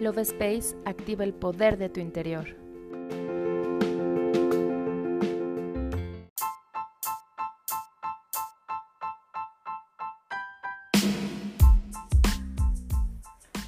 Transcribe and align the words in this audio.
Love 0.00 0.22
Space 0.22 0.74
activa 0.86 1.24
el 1.24 1.34
poder 1.34 1.76
de 1.76 1.90
tu 1.90 2.00
interior. 2.00 2.56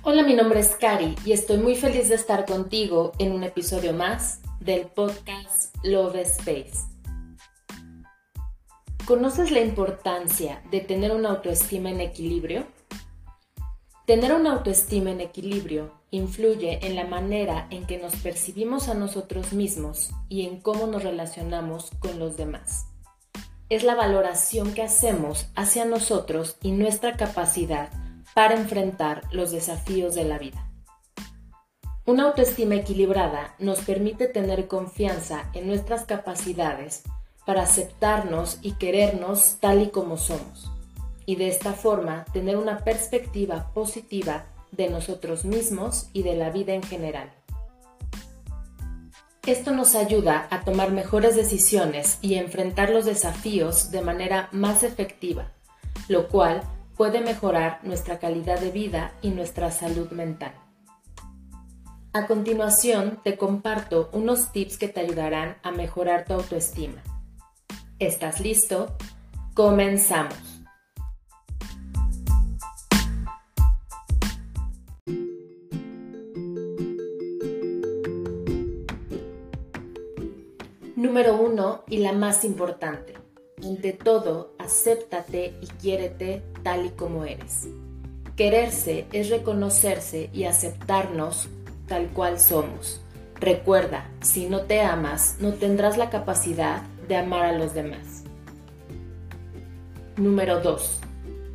Hola, 0.05 0.23
mi 0.23 0.33
nombre 0.33 0.61
es 0.61 0.75
Cari 0.75 1.17
y 1.27 1.33
estoy 1.33 1.59
muy 1.59 1.77
feliz 1.77 2.09
de 2.09 2.15
estar 2.15 2.47
contigo 2.47 3.13
en 3.19 3.33
un 3.33 3.45
episodio 3.45 3.93
más 3.93 4.41
del 4.59 4.87
podcast 4.87 5.77
Love 5.85 6.17
Space. 6.17 6.89
¿Conoces 9.05 9.51
la 9.51 9.61
importancia 9.61 10.63
de 10.71 10.81
tener 10.81 11.13
una 11.13 11.29
autoestima 11.29 11.91
en 11.91 12.01
equilibrio? 12.01 12.65
Tener 14.13 14.35
una 14.35 14.53
autoestima 14.53 15.11
en 15.11 15.23
equilibrio 15.23 15.91
influye 16.11 16.87
en 16.87 16.97
la 16.97 17.07
manera 17.07 17.67
en 17.71 17.87
que 17.87 17.97
nos 17.97 18.15
percibimos 18.17 18.89
a 18.89 18.95
nosotros 18.95 19.55
mismos 19.55 20.11
y 20.29 20.47
en 20.47 20.61
cómo 20.61 20.87
nos 20.87 21.03
relacionamos 21.03 21.93
con 21.99 22.19
los 22.19 22.37
demás. 22.37 22.89
Es 23.71 23.85
la 23.85 23.95
valoración 23.95 24.75
que 24.75 24.83
hacemos 24.83 25.47
hacia 25.57 25.87
nosotros 25.87 26.59
y 26.61 26.73
nuestra 26.73 27.17
capacidad 27.17 27.89
para 28.35 28.55
enfrentar 28.55 29.23
los 29.33 29.51
desafíos 29.51 30.15
de 30.15 30.25
la 30.25 30.37
vida. 30.37 30.71
Una 32.05 32.25
autoestima 32.25 32.75
equilibrada 32.75 33.55
nos 33.59 33.81
permite 33.81 34.27
tener 34.27 34.69
confianza 34.69 35.51
en 35.55 35.67
nuestras 35.67 36.05
capacidades 36.05 37.05
para 37.47 37.63
aceptarnos 37.63 38.59
y 38.61 38.73
querernos 38.73 39.57
tal 39.59 39.81
y 39.81 39.89
como 39.89 40.19
somos 40.19 40.72
y 41.33 41.37
de 41.37 41.49
esta 41.49 41.73
forma 41.73 42.27
tener 42.35 42.59
una 42.59 42.81
perspectiva 42.85 43.73
positiva 43.73 44.45
de 44.71 44.91
nosotros 44.91 45.47
mismos 45.47 46.11
y 46.13 46.25
de 46.25 46.37
la 46.37 46.51
vida 46.51 46.75
en 46.75 46.83
general. 46.83 47.33
Esto 49.47 49.71
nos 49.73 49.95
ayuda 49.95 50.47
a 50.51 50.61
tomar 50.61 50.93
mejores 50.93 51.35
decisiones 51.35 52.19
y 52.21 52.35
enfrentar 52.35 52.91
los 52.91 53.07
desafíos 53.07 53.91
de 53.91 54.03
manera 54.03 54.51
más 54.53 54.83
efectiva, 54.83 55.51
lo 56.09 56.29
cual 56.29 56.65
puede 56.99 57.23
mejorar 57.23 57.81
nuestra 57.83 58.19
calidad 58.19 58.61
de 58.61 58.71
vida 58.71 59.15
y 59.23 59.31
nuestra 59.31 59.71
salud 59.71 60.11
mental. 60.11 60.53
A 62.13 62.27
continuación 62.27 63.21
te 63.25 63.39
comparto 63.39 64.11
unos 64.13 64.53
tips 64.53 64.77
que 64.77 64.89
te 64.89 65.01
ayudarán 65.01 65.57
a 65.63 65.71
mejorar 65.71 66.27
tu 66.27 66.35
autoestima. 66.35 67.03
¿Estás 67.99 68.39
listo? 68.41 68.99
Comenzamos. 69.55 70.52
Número 81.03 81.35
uno 81.35 81.83
y 81.89 81.97
la 81.97 82.13
más 82.13 82.45
importante. 82.45 83.15
Ante 83.61 83.93
todo, 83.93 84.55
acéptate 84.61 85.53
y 85.61 85.67
quiérete 85.67 86.45
tal 86.63 86.87
y 86.87 86.91
como 86.91 87.25
eres. 87.25 87.67
Quererse 88.37 89.07
es 89.13 89.29
reconocerse 89.29 90.31
y 90.33 90.45
aceptarnos 90.45 91.49
tal 91.89 92.07
cual 92.11 92.39
somos. 92.39 93.01
Recuerda, 93.41 94.09
si 94.21 94.49
no 94.49 94.61
te 94.61 94.81
amas, 94.81 95.39
no 95.41 95.55
tendrás 95.55 95.99
la 95.99 96.09
capacidad 96.09 96.83
de 97.09 97.17
amar 97.17 97.47
a 97.47 97.59
los 97.59 97.75
demás. 97.75 98.23
Número 100.17 100.61
2. 100.61 101.01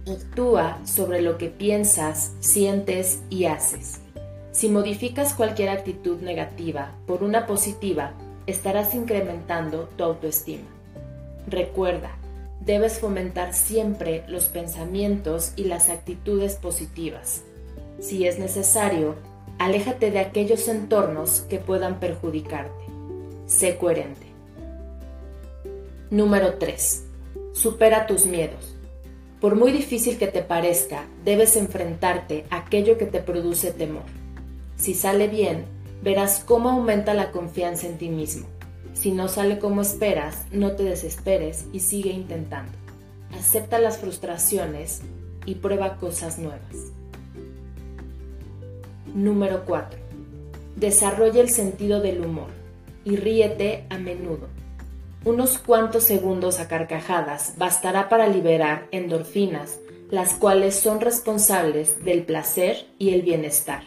Actúa 0.09 0.77
sobre 0.85 1.21
lo 1.21 1.37
que 1.37 1.47
piensas, 1.47 2.33
sientes 2.41 3.21
y 3.29 3.45
haces. 3.45 4.01
Si 4.51 4.67
modificas 4.67 5.33
cualquier 5.33 5.69
actitud 5.69 6.19
negativa 6.19 6.91
por 7.05 7.23
una 7.23 7.45
positiva, 7.45 8.11
estarás 8.47 8.95
incrementando 8.95 9.89
tu 9.95 10.03
autoestima. 10.03 10.67
Recuerda, 11.47 12.17
debes 12.61 12.99
fomentar 12.99 13.53
siempre 13.53 14.23
los 14.27 14.45
pensamientos 14.45 15.53
y 15.55 15.65
las 15.65 15.89
actitudes 15.89 16.55
positivas. 16.55 17.43
Si 17.99 18.25
es 18.25 18.39
necesario, 18.39 19.15
aléjate 19.59 20.11
de 20.11 20.19
aquellos 20.19 20.67
entornos 20.67 21.41
que 21.41 21.59
puedan 21.59 21.99
perjudicarte. 21.99 22.85
Sé 23.45 23.77
coherente. 23.77 24.27
Número 26.09 26.55
3. 26.55 27.03
Supera 27.53 28.07
tus 28.07 28.25
miedos. 28.25 28.75
Por 29.41 29.55
muy 29.55 29.71
difícil 29.71 30.17
que 30.17 30.27
te 30.27 30.41
parezca, 30.41 31.05
debes 31.23 31.55
enfrentarte 31.55 32.45
a 32.49 32.57
aquello 32.57 32.97
que 32.97 33.05
te 33.05 33.19
produce 33.19 33.71
temor. 33.71 34.03
Si 34.77 34.93
sale 34.93 35.27
bien, 35.27 35.65
verás 36.01 36.43
cómo 36.45 36.69
aumenta 36.69 37.13
la 37.13 37.31
confianza 37.31 37.87
en 37.87 37.97
ti 37.97 38.09
mismo. 38.09 38.47
Si 38.93 39.11
no 39.11 39.27
sale 39.27 39.59
como 39.59 39.81
esperas, 39.81 40.45
no 40.51 40.71
te 40.71 40.83
desesperes 40.83 41.65
y 41.71 41.81
sigue 41.81 42.09
intentando. 42.09 42.71
Acepta 43.37 43.79
las 43.79 43.97
frustraciones 43.97 45.01
y 45.45 45.55
prueba 45.55 45.97
cosas 45.97 46.39
nuevas. 46.39 46.91
Número 49.13 49.65
4. 49.65 49.99
Desarrolla 50.75 51.41
el 51.41 51.49
sentido 51.49 52.01
del 52.01 52.23
humor 52.23 52.49
y 53.03 53.15
ríete 53.15 53.85
a 53.89 53.97
menudo. 53.97 54.47
Unos 55.25 55.57
cuantos 55.57 56.03
segundos 56.03 56.59
a 56.59 56.67
carcajadas 56.67 57.55
bastará 57.57 58.09
para 58.09 58.27
liberar 58.27 58.87
endorfinas, 58.91 59.79
las 60.09 60.33
cuales 60.33 60.75
son 60.75 61.01
responsables 61.01 62.03
del 62.03 62.23
placer 62.23 62.85
y 62.97 63.09
el 63.09 63.23
bienestar. 63.23 63.83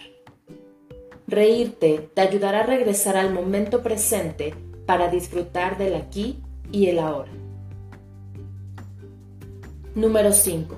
Reírte 1.31 2.11
te 2.13 2.23
ayudará 2.23 2.61
a 2.61 2.67
regresar 2.67 3.17
al 3.17 3.33
momento 3.33 3.85
presente 3.85 4.53
para 4.85 5.09
disfrutar 5.09 5.79
del 5.79 5.95
aquí 5.95 6.43
y 6.73 6.87
el 6.89 6.99
ahora. 6.99 7.31
Número 9.95 10.33
5. 10.33 10.77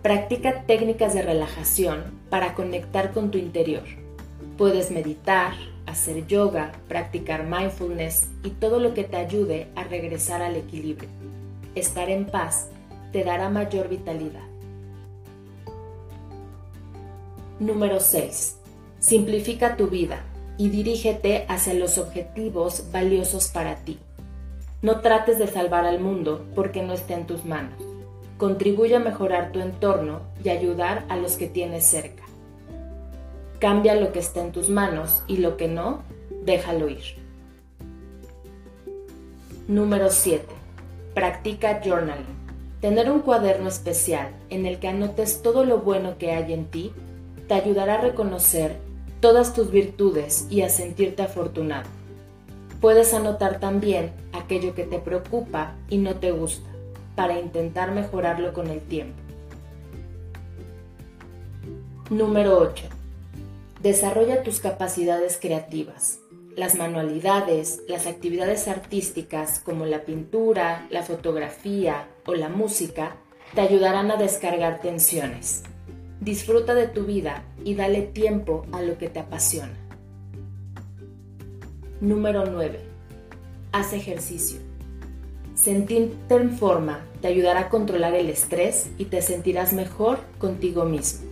Practica 0.00 0.62
técnicas 0.62 1.12
de 1.12 1.22
relajación 1.22 2.04
para 2.30 2.54
conectar 2.54 3.10
con 3.10 3.32
tu 3.32 3.38
interior. 3.38 3.82
Puedes 4.56 4.92
meditar, 4.92 5.54
hacer 5.86 6.24
yoga, 6.28 6.70
practicar 6.86 7.42
mindfulness 7.42 8.28
y 8.44 8.50
todo 8.50 8.78
lo 8.78 8.94
que 8.94 9.02
te 9.02 9.16
ayude 9.16 9.66
a 9.74 9.82
regresar 9.82 10.40
al 10.40 10.54
equilibrio. 10.54 11.10
Estar 11.74 12.10
en 12.10 12.26
paz 12.26 12.68
te 13.10 13.24
dará 13.24 13.48
mayor 13.48 13.88
vitalidad. 13.88 14.46
Número 17.58 17.98
6. 17.98 18.59
Simplifica 19.00 19.76
tu 19.76 19.86
vida 19.86 20.20
y 20.58 20.68
dirígete 20.68 21.46
hacia 21.48 21.72
los 21.72 21.96
objetivos 21.96 22.92
valiosos 22.92 23.48
para 23.48 23.76
ti. 23.76 23.98
No 24.82 25.00
trates 25.00 25.38
de 25.38 25.46
salvar 25.46 25.86
al 25.86 26.00
mundo 26.00 26.44
porque 26.54 26.82
no 26.82 26.92
esté 26.92 27.14
en 27.14 27.26
tus 27.26 27.46
manos. 27.46 27.82
Contribuye 28.36 28.96
a 28.96 29.00
mejorar 29.00 29.52
tu 29.52 29.60
entorno 29.60 30.20
y 30.44 30.50
ayudar 30.50 31.06
a 31.08 31.16
los 31.16 31.38
que 31.38 31.46
tienes 31.46 31.86
cerca. 31.86 32.22
Cambia 33.58 33.94
lo 33.94 34.12
que 34.12 34.18
está 34.18 34.42
en 34.42 34.52
tus 34.52 34.68
manos 34.68 35.22
y 35.26 35.38
lo 35.38 35.56
que 35.56 35.68
no, 35.68 36.02
déjalo 36.44 36.90
ir. 36.90 37.16
Número 39.66 40.10
7. 40.10 40.44
Practica 41.14 41.80
journaling. 41.82 42.40
Tener 42.82 43.10
un 43.10 43.20
cuaderno 43.20 43.68
especial 43.68 44.28
en 44.50 44.66
el 44.66 44.78
que 44.78 44.88
anotes 44.88 45.40
todo 45.40 45.64
lo 45.64 45.78
bueno 45.78 46.18
que 46.18 46.32
hay 46.32 46.52
en 46.52 46.66
ti 46.66 46.92
te 47.48 47.54
ayudará 47.54 47.94
a 47.94 48.00
reconocer 48.00 48.89
todas 49.20 49.52
tus 49.54 49.70
virtudes 49.70 50.46
y 50.50 50.62
a 50.62 50.68
sentirte 50.68 51.22
afortunado. 51.22 51.88
Puedes 52.80 53.12
anotar 53.12 53.60
también 53.60 54.12
aquello 54.32 54.74
que 54.74 54.84
te 54.84 54.98
preocupa 54.98 55.74
y 55.90 55.98
no 55.98 56.16
te 56.16 56.32
gusta, 56.32 56.68
para 57.14 57.38
intentar 57.38 57.92
mejorarlo 57.92 58.54
con 58.54 58.68
el 58.68 58.80
tiempo. 58.80 59.20
Número 62.08 62.58
8. 62.58 62.84
Desarrolla 63.82 64.42
tus 64.42 64.60
capacidades 64.60 65.38
creativas. 65.40 66.18
Las 66.56 66.74
manualidades, 66.74 67.82
las 67.86 68.06
actividades 68.06 68.66
artísticas 68.66 69.60
como 69.60 69.86
la 69.86 70.04
pintura, 70.04 70.86
la 70.90 71.02
fotografía 71.02 72.08
o 72.26 72.34
la 72.34 72.48
música 72.48 73.16
te 73.54 73.60
ayudarán 73.60 74.10
a 74.10 74.16
descargar 74.16 74.80
tensiones. 74.80 75.62
Disfruta 76.20 76.74
de 76.74 76.86
tu 76.86 77.04
vida 77.04 77.44
y 77.64 77.74
dale 77.74 78.02
tiempo 78.02 78.66
a 78.72 78.82
lo 78.82 78.98
que 78.98 79.08
te 79.08 79.20
apasiona. 79.20 79.72
Número 82.02 82.44
9. 82.44 82.78
Haz 83.72 83.94
ejercicio. 83.94 84.60
Sentirte 85.54 86.34
en 86.34 86.50
forma 86.50 87.00
te 87.22 87.28
ayudará 87.28 87.60
a 87.60 87.68
controlar 87.70 88.14
el 88.14 88.28
estrés 88.28 88.90
y 88.98 89.06
te 89.06 89.22
sentirás 89.22 89.72
mejor 89.72 90.18
contigo 90.38 90.84
mismo. 90.84 91.26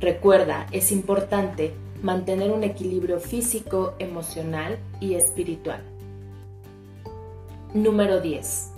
Recuerda, 0.00 0.66
es 0.70 0.92
importante 0.92 1.72
mantener 2.02 2.50
un 2.50 2.62
equilibrio 2.62 3.20
físico, 3.20 3.94
emocional 3.98 4.78
y 5.00 5.14
espiritual. 5.14 5.80
Número 7.72 8.20
10. 8.20 8.72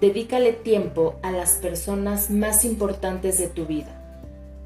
Dedícale 0.00 0.54
tiempo 0.54 1.16
a 1.22 1.30
las 1.30 1.56
personas 1.56 2.30
más 2.30 2.64
importantes 2.64 3.36
de 3.36 3.48
tu 3.48 3.66
vida 3.66 3.95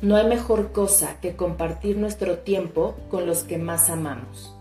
No 0.03 0.17
hay 0.17 0.27
mejor 0.27 0.73
cosa 0.73 1.21
que 1.21 1.37
compartir 1.37 1.99
nuestro 1.99 2.39
tiempo 2.39 2.95
con 3.11 3.27
los 3.27 3.45
que 3.45 3.59
más 3.59 3.91
amamos. 3.91 4.55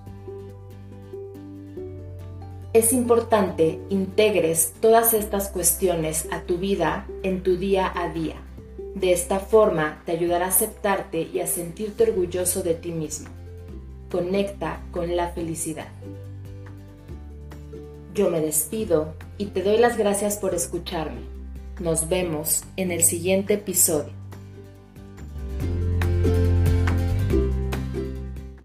Es 2.74 2.91
importante 2.91 3.80
integres 3.89 4.74
todas 4.81 5.13
estas 5.13 5.47
cuestiones 5.47 6.27
a 6.31 6.41
tu 6.41 6.57
vida 6.57 7.07
en 7.24 7.41
tu 7.41 7.56
día 7.56 7.89
a 7.95 8.09
día. 8.09 8.36
De 8.95 9.13
esta 9.13 9.39
forma 9.39 10.03
te 10.06 10.12
ayudará 10.12 10.45
a 10.45 10.50
aceptarte 10.50 11.30
y 11.33 11.39
a 11.39 11.47
sentirte 11.47 12.03
orgulloso 12.03 12.62
de 12.62 12.74
ti 12.74 12.92
mismo. 12.92 13.30
Conecta 14.12 14.81
con 14.92 15.15
la 15.15 15.30
felicidad. 15.30 15.88
Yo 18.13 18.30
me 18.30 18.42
despido 18.42 19.13
y 19.38 19.45
te 19.45 19.63
doy 19.63 19.77
las 19.77 19.97
gracias 19.97 20.38
por 20.38 20.53
escucharme. 20.53 21.21
Nos 21.80 22.09
vemos 22.09 22.65
en 22.75 22.92
el 22.92 23.06
siguiente 23.06 23.53
episodio. 23.53 24.19